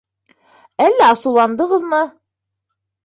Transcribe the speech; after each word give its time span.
Әллә 0.85 1.09
асыуландығыҙмы? 1.17 2.01